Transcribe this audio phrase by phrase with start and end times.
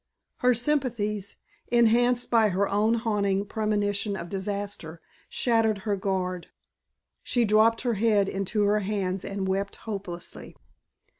[0.37, 1.35] Her sympathies,
[1.67, 6.47] enhanced by her own haunting premonition of disaster, shattered her guard.
[7.21, 10.55] She dropped her head into her hands and wept hopelessly.